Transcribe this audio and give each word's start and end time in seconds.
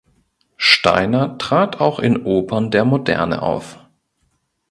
Steiner 0.57 1.37
trat 1.37 1.79
auch 1.79 1.99
in 1.99 2.25
Opern 2.25 2.71
der 2.71 2.85
Moderne 2.85 3.43
auf. 3.43 3.77